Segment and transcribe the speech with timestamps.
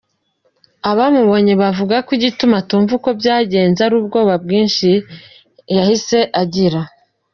[0.91, 4.89] Abamubonye bavuga ko igituma atumva uko byagenze ari ubwoba bwinshi
[5.75, 6.81] yahise agira.